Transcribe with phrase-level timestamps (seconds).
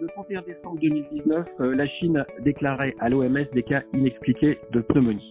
[0.00, 5.30] le 31 décembre 2019, euh, la Chine déclarait à l'OMS des cas inexpliqués de pneumonie.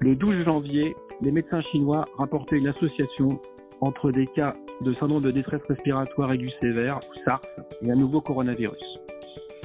[0.00, 3.40] Le 12 janvier, les médecins chinois rapportaient une association
[3.80, 4.54] entre des cas
[4.84, 7.40] de syndrome de détresse respiratoire aiguë sévère, SARS,
[7.82, 9.00] et un nouveau coronavirus.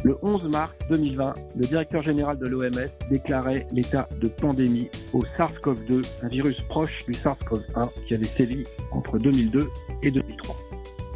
[0.04, 6.23] Le 11 mars 2020, le directeur général de l'OMS déclarait l'état de pandémie au SARS-CoV-2,
[6.23, 9.59] un virus proche du SARS-CoV-1 qui avait sévi entre 2002
[10.04, 10.66] et 2003.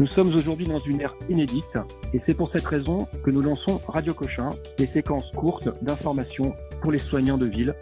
[0.01, 1.77] Nous sommes aujourd'hui dans une ère inédite
[2.11, 6.91] et c'est pour cette raison que nous lançons Radio Cochin, des séquences courtes d'informations pour
[6.91, 7.75] les soignants de ville.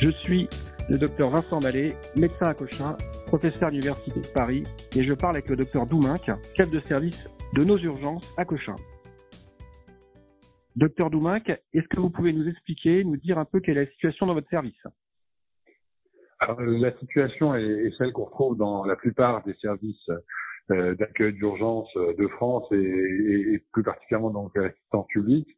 [0.00, 0.48] Je suis
[0.88, 4.62] le docteur Vincent Mallet, médecin à Cochin, professeur à l'Université de Paris,
[4.94, 8.76] et je parle avec le docteur Douminc, chef de service de nos urgences à Cochin.
[10.76, 13.90] Docteur Douminc, est-ce que vous pouvez nous expliquer, nous dire un peu quelle est la
[13.90, 14.86] situation dans votre service?
[16.46, 20.08] La situation est, celle qu'on retrouve dans la plupart des services
[20.68, 25.48] d'accueil d'urgence euh, de France et, et, plus particulièrement donc l'assistance publique.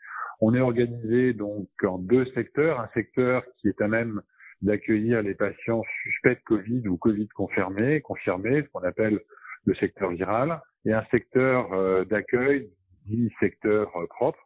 [0.40, 4.20] On est organisé donc en deux secteurs, un secteur qui est à même
[4.62, 9.20] d'accueillir les patients suspects de Covid ou Covid confirmés, confirmés, ce qu'on appelle
[9.64, 12.70] le secteur viral, et un secteur euh, d'accueil
[13.06, 14.38] dit secteur propre,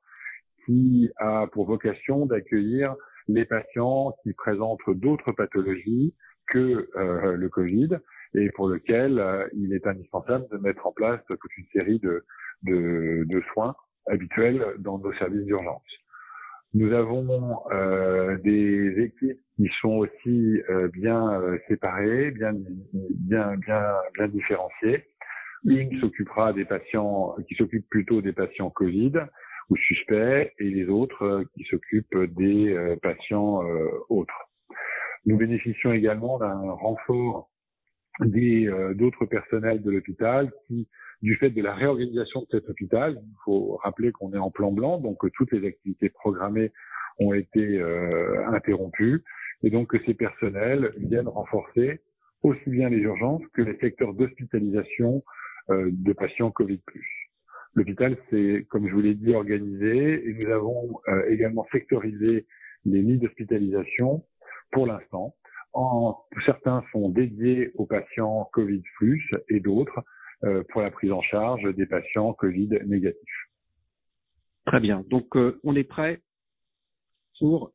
[0.66, 2.94] qui a pour vocation d'accueillir
[3.28, 6.14] les patients qui présentent d'autres pathologies
[6.46, 8.00] que le Covid
[8.34, 12.24] et pour lequel euh, il est indispensable de mettre en place toute une série de,
[12.62, 13.74] de, de soins
[14.06, 15.82] habituels dans nos services d'urgence.
[16.72, 22.52] Nous avons euh, des équipes qui sont aussi euh, bien euh, séparées, bien,
[22.92, 25.04] bien, bien, bien différenciées.
[25.64, 29.12] Une qui s'occupera des patients, qui s'occupe plutôt des patients Covid
[29.68, 33.62] ou suspects, et les autres qui s'occupent des patients
[34.08, 34.48] autres.
[35.26, 37.49] Nous bénéficions également d'un renfort
[38.22, 40.88] euh, d'autres personnels de l'hôpital qui,
[41.22, 44.72] du fait de la réorganisation de cet hôpital, il faut rappeler qu'on est en plan
[44.72, 46.72] blanc, donc que toutes les activités programmées
[47.18, 49.22] ont été euh, interrompues,
[49.62, 52.00] et donc que ces personnels viennent renforcer
[52.42, 55.22] aussi bien les urgences que les secteurs d'hospitalisation
[55.70, 56.80] euh, de patients Covid+.
[57.74, 60.98] L'hôpital s'est, comme je vous l'ai dit, organisé et nous avons
[61.28, 62.46] également sectorisé
[62.84, 64.24] les lits d'hospitalisation
[64.72, 65.36] pour l'instant
[65.72, 68.82] en, certains sont dédiés aux patients Covid
[69.48, 70.02] et d'autres
[70.44, 73.48] euh, pour la prise en charge des patients Covid négatifs.
[74.66, 75.04] Très bien.
[75.10, 76.20] Donc euh, on est prêt
[77.38, 77.72] pour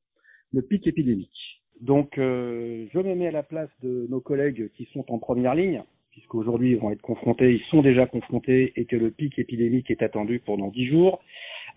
[0.52, 1.62] le pic épidémique.
[1.82, 5.54] Donc euh, je me mets à la place de nos collègues qui sont en première
[5.54, 9.92] ligne, puisqu'aujourd'hui ils vont être confrontés, ils sont déjà confrontés et que le pic épidémique
[9.92, 11.22] est attendu pendant 10 jours.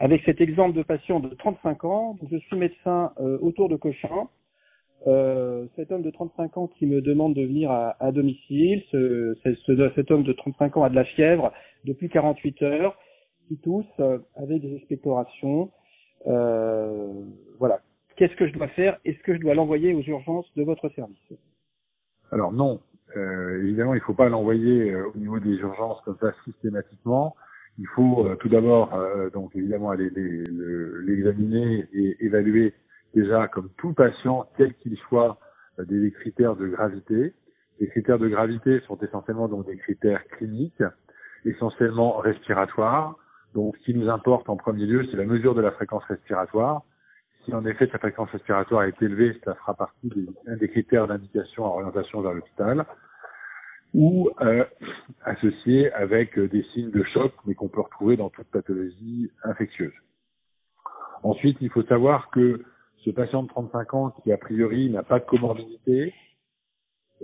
[0.01, 4.29] Avec cet exemple de patient de 35 ans, je suis médecin autour de Cochin,
[5.07, 9.37] euh, cet homme de 35 ans qui me demande de venir à, à domicile, ce,
[9.45, 11.53] ce, cet homme de 35 ans a de la fièvre
[11.85, 12.99] depuis 48 heures,
[13.47, 15.71] qui tousse euh, des expectorations.
[16.27, 17.13] Euh,
[17.59, 17.81] voilà.
[18.17, 21.17] Qu'est-ce que je dois faire Est-ce que je dois l'envoyer aux urgences de votre service?
[22.33, 22.81] Alors non,
[23.17, 27.37] euh, évidemment, il ne faut pas l'envoyer euh, au niveau des urgences comme ça systématiquement.
[27.79, 28.91] Il faut tout d'abord,
[29.33, 32.75] donc évidemment, aller l'examiner et évaluer
[33.21, 35.39] déjà, comme tout patient, quel qu'il soit,
[35.79, 37.35] euh, des critères de gravité.
[37.81, 40.83] Les critères de gravité sont essentiellement donc des critères cliniques,
[41.45, 43.17] essentiellement respiratoires.
[43.55, 46.83] Donc, ce qui nous importe en premier lieu, c'est la mesure de la fréquence respiratoire.
[47.45, 51.65] Si en effet sa fréquence respiratoire est élevée, ça fera partie des, des critères d'indication
[51.65, 52.85] à orientation vers l'hôpital
[53.95, 54.65] ou euh,
[55.25, 59.95] associé avec des signes de choc, mais qu'on peut retrouver dans toute pathologie infectieuse.
[61.23, 62.63] Ensuite, il faut savoir que
[63.05, 66.15] ce patient de 35 ans qui a priori n'a pas de comorbidité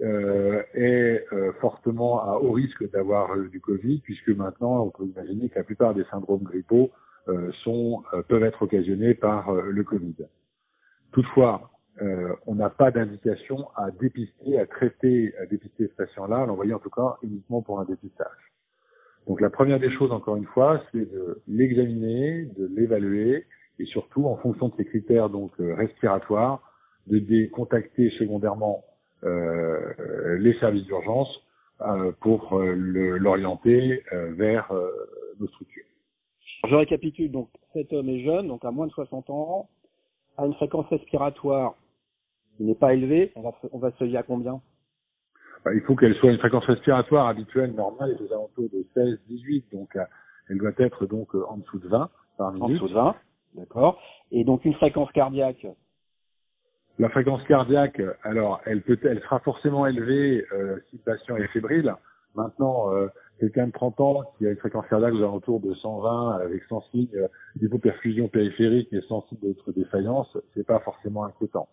[0.02, 5.48] euh, est euh, fortement à haut risque d'avoir du Covid puisque maintenant on peut imaginer
[5.48, 6.90] que la plupart des syndromes grippaux
[7.28, 10.16] euh, sont peuvent être occasionnés par le Covid.
[11.12, 11.70] Toutefois,
[12.46, 16.80] on n'a pas d'indication à dépister, à traiter, à dépister ce patient-là, à l'envoyer en
[16.80, 18.52] tout cas uniquement pour un dépistage.
[19.28, 23.46] Donc la première des choses, encore une fois, c'est de l'examiner, de l'évaluer
[23.78, 26.62] et surtout en fonction de ces critères donc euh, respiratoires,
[27.06, 28.84] de décontacter secondairement
[29.24, 31.28] euh, les services d'urgence
[31.80, 34.70] euh, pour euh, l'orienter vers
[35.40, 35.84] nos structures.
[36.68, 39.68] Je récapitule donc cet homme est jeune, donc à moins de 60 ans,
[40.36, 41.74] a une fréquence respiratoire
[42.56, 43.32] qui n'est pas élevée.
[43.34, 44.60] On va, on va se lier à combien?
[45.64, 49.72] Bah, Il faut qu'elle soit une fréquence respiratoire habituelle normale et aux alentours de 16-18,
[49.72, 49.96] donc
[50.50, 52.62] elle doit être donc en dessous de 20 par minute.
[52.62, 53.16] En dessous de 20.
[53.54, 55.66] D'accord Et donc une fréquence cardiaque
[56.98, 61.46] La fréquence cardiaque, alors elle peut, elle sera forcément élevée euh, si le patient est
[61.48, 61.94] fébrile.
[62.34, 63.06] Maintenant, euh,
[63.38, 66.80] quelqu'un de 30 ans qui a une fréquence cardiaque aux alentours de 120 avec 100
[66.90, 71.68] signes d'hypoperfusion périphérique et sans signe d'autres défaillances, c'est pas forcément inquiétant.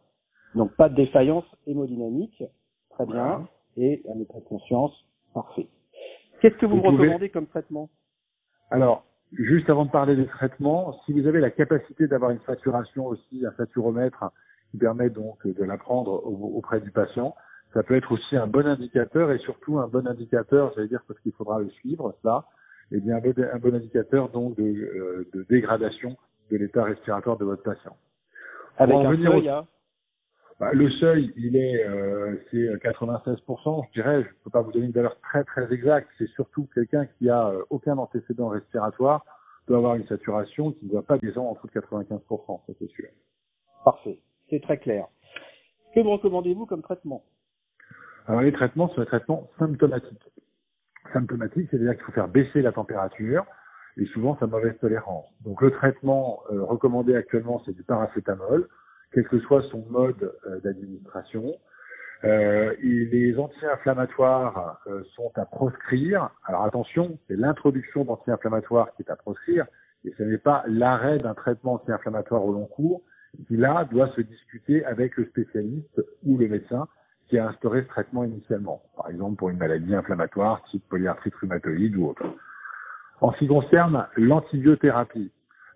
[0.56, 2.44] Donc pas de défaillance hémodynamique,
[2.92, 3.48] très bien,
[3.78, 4.94] et un état de conscience,
[5.34, 5.68] parfait.
[6.42, 7.90] Qu'est-ce que vous, me recommandez comme traitement?
[8.70, 13.08] Alors, juste avant de parler des traitements, si vous avez la capacité d'avoir une saturation
[13.08, 14.26] aussi, un saturomètre
[14.72, 17.36] qui permet donc de l'apprendre auprès du patient,
[17.74, 21.20] ça peut être aussi un bon indicateur et surtout un bon indicateur, j'allais dire parce
[21.22, 22.46] qu'il faudra le suivre, ça,
[22.92, 26.18] et eh bien un bon, indicateur donc de, euh, de dégradation
[26.52, 27.96] de l'état respiratoire de votre patient.
[28.78, 29.68] Avec un hein
[30.62, 34.22] bah, le seuil, il est, euh, c'est 96%, je dirais.
[34.22, 36.08] Je ne peux pas vous donner une valeur très très exacte.
[36.20, 39.26] C'est surtout quelqu'un qui a euh, aucun antécédent respiratoire
[39.68, 42.92] doit avoir une saturation qui ne doit pas descendre en dessous de 95%, ça c'est
[42.92, 43.08] sûr.
[43.84, 44.20] Parfait,
[44.52, 45.08] c'est très clair.
[45.96, 47.24] Que me recommandez-vous comme traitement?
[48.28, 50.30] Alors les traitements sont des traitements symptomatiques.
[51.12, 53.46] Symptomatiques, c'est-à-dire qu'il faut faire baisser la température
[53.98, 55.26] et souvent sa mauvaise tolérance.
[55.44, 58.68] Donc le traitement euh, recommandé actuellement, c'est du paracétamol
[59.14, 61.56] quel que soit son mode euh, d'administration.
[62.24, 66.30] Euh, les anti-inflammatoires euh, sont à proscrire.
[66.46, 69.66] Alors attention, c'est l'introduction d'anti-inflammatoires qui est à proscrire,
[70.06, 73.02] et ce n'est pas l'arrêt d'un traitement anti-inflammatoire au long cours
[73.48, 76.88] qui là doit se discuter avec le spécialiste ou le médecin
[77.28, 81.96] qui a instauré ce traitement initialement, par exemple pour une maladie inflammatoire type polyarthrite rhumatoïde
[81.96, 82.26] ou autre.
[83.22, 85.32] En ce qui concerne l'antibiothérapie,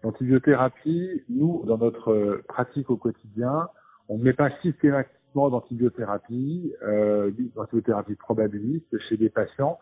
[0.06, 3.70] L'antibiothérapie, nous, dans notre euh, pratique au quotidien,
[4.08, 9.80] on ne met pas systématiquement d'antibiothérapie, euh, d'antibiothérapie probabiliste chez des patients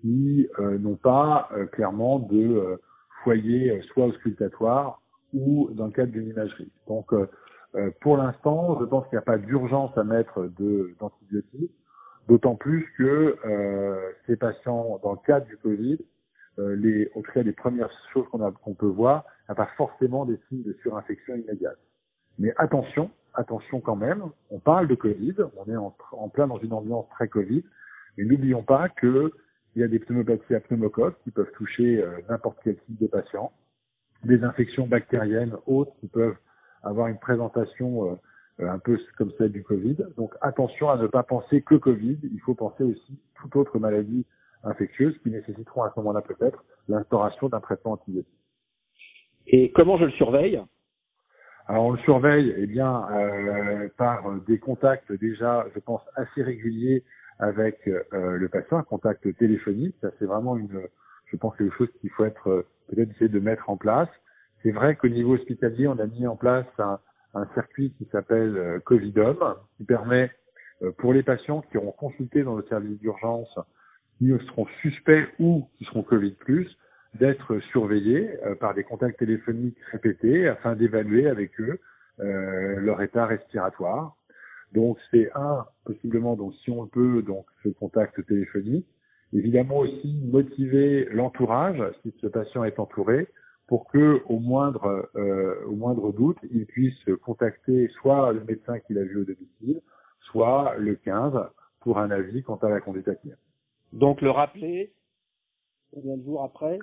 [0.00, 2.80] qui euh, n'ont pas clairement de
[3.22, 5.02] foyer soit auscultatoire
[5.34, 6.72] ou dans le cadre d'une imagerie.
[6.88, 7.12] Donc,
[8.00, 10.50] pour l'instant, je pense qu'il n'y a pas d'urgence à mettre
[10.98, 11.74] d'antibiotiques,
[12.28, 13.36] d'autant plus que
[14.26, 15.98] ces patients, dans le cadre du Covid,
[16.58, 20.62] les, au cas, les premières choses qu'on qu'on peut voir, n'a pas forcément des signes
[20.62, 21.78] de surinfection immédiate.
[22.38, 26.58] Mais attention, attention quand même, on parle de Covid, on est en, en plein dans
[26.58, 27.64] une ambiance très Covid,
[28.16, 29.30] mais n'oublions pas qu'il
[29.76, 33.52] y a des pneumopathies à pneumocoque qui peuvent toucher euh, n'importe quel type de patient,
[34.24, 36.36] des infections bactériennes autres qui peuvent
[36.82, 38.14] avoir une présentation euh,
[38.60, 39.96] euh, un peu comme celle du Covid.
[40.16, 44.24] Donc attention à ne pas penser que Covid, il faut penser aussi toute autre maladie
[44.66, 48.32] infectieuse qui nécessiteront à ce moment-là peut-être l'instauration d'un traitement antibiotique.
[49.46, 50.60] Et comment je le surveille?
[51.68, 57.04] Alors on le surveille eh bien euh, par des contacts déjà, je pense, assez réguliers
[57.38, 59.96] avec euh, le patient, un contact téléphonique.
[60.00, 60.80] Ça c'est vraiment une,
[61.26, 64.08] je pense, quelque chose qu'il faut être euh, peut-être essayer de mettre en place.
[64.62, 66.98] C'est vrai qu'au niveau hospitalier, on a mis en place un,
[67.34, 69.36] un circuit qui s'appelle euh, Covidom,
[69.76, 70.30] qui permet
[70.82, 73.58] euh, pour les patients qui auront consulté dans le service d'urgence,
[74.18, 76.68] qui seront suspects ou qui seront Covid plus,
[77.18, 81.78] d'être surveillés euh, par des contacts téléphoniques répétés afin d'évaluer avec eux
[82.20, 84.16] euh, leur état respiratoire.
[84.72, 88.86] Donc c'est un possiblement donc si on peut donc ce contact téléphonique.
[89.32, 93.26] Évidemment aussi motiver l'entourage si ce patient est entouré
[93.66, 98.98] pour que au moindre euh, au moindre doute il puisse contacter soit le médecin qu'il
[98.98, 99.80] a vu au domicile,
[100.20, 101.32] soit le 15
[101.80, 103.36] pour un avis quant à la conduite à tenir.
[103.96, 104.92] Donc le rappeler
[105.92, 106.78] combien de jours après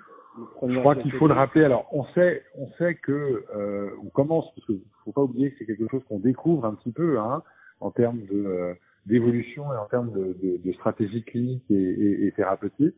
[0.68, 1.64] je crois qu'il faut le rappeler.
[1.64, 5.60] Alors, on sait, on sait que euh, on commence parce qu'il faut pas oublier que
[5.60, 7.44] c'est quelque chose qu'on découvre un petit peu hein,
[7.80, 8.74] en termes de euh,
[9.06, 12.96] d'évolution et en termes de, de, de stratégie clinique et, et, et, thérapeutique.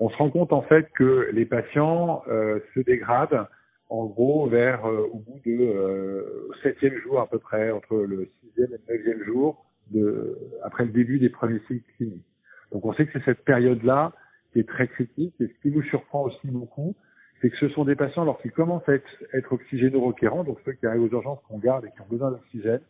[0.00, 3.46] On se rend compte en fait que les patients euh, se dégradent
[3.88, 8.28] en gros vers euh, au bout de euh, septième jour à peu près, entre le
[8.40, 12.31] sixième et le neuvième jour de après le début des premiers cycles cliniques.
[12.72, 14.12] Donc, on sait que c'est cette période-là
[14.52, 15.34] qui est très critique.
[15.40, 16.94] Et ce qui nous surprend aussi beaucoup,
[17.40, 20.86] c'est que ce sont des patients, lorsqu'ils commencent à être, être oxygéno-requérants, donc ceux qui
[20.86, 22.80] arrivent aux urgences qu'on garde et qui ont besoin d'oxygène,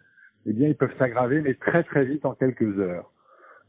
[0.47, 3.11] eh bien, ils peuvent s'aggraver, mais très très vite en quelques heures.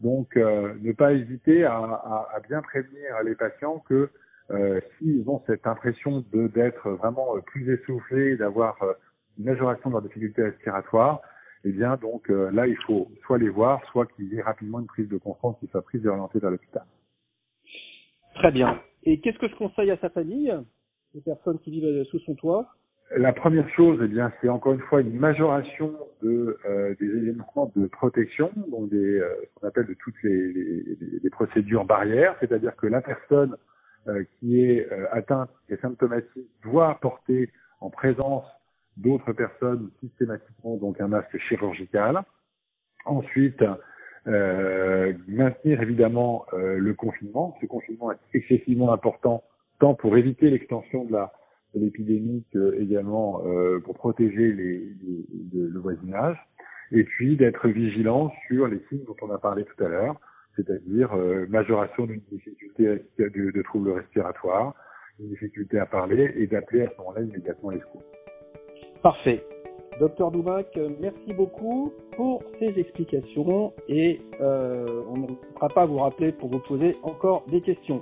[0.01, 4.09] Donc, euh, ne pas hésiter à, bien prévenir les patients que
[4.51, 8.77] euh, s'ils ont cette impression d'être vraiment euh, plus essoufflés, d'avoir
[9.39, 11.21] une majoration de leur difficulté respiratoire,
[11.63, 14.79] eh bien, donc euh, là, il faut soit les voir, soit qu'il y ait rapidement
[14.79, 16.83] une prise de conscience qui soit prise et orientée vers l'hôpital.
[18.35, 18.81] Très bien.
[19.03, 20.53] Et qu'est-ce que je conseille à sa famille,
[21.13, 22.67] les personnes qui vivent sous son toit?
[23.15, 25.93] La première chose, eh bien, c'est encore une fois une majoration
[26.23, 30.51] de euh, des éléments de protection, donc des euh, ce qu'on appelle de toutes les,
[30.53, 33.55] les, les procédures barrières, c'est-à-dire que la personne
[34.07, 38.45] euh, qui est euh, atteinte, est symptomatique, doit porter en présence
[38.97, 42.21] d'autres personnes systématiquement donc un masque chirurgical.
[43.05, 43.63] Ensuite,
[44.25, 47.57] Euh, maintenir évidemment euh, le confinement.
[47.59, 49.43] Ce confinement est excessivement important,
[49.79, 51.33] tant pour éviter l'extension de la
[51.75, 56.37] de l'épidémie que également euh, pour protéger les, les, le voisinage.
[56.91, 60.15] Et puis d'être vigilant sur les signes dont on a parlé tout à l'heure,
[60.55, 61.09] c'est-à-dire
[61.49, 64.75] majoration d'une difficulté de, de troubles respiratoires,
[65.19, 68.03] une difficulté à parler et d'appeler à ce moment-là immédiatement les secours.
[69.03, 69.45] Parfait.
[69.99, 76.31] Docteur Doubac, merci beaucoup pour ces explications et euh, on ne sera pas vous rappeler
[76.31, 78.01] pour vous poser encore des questions.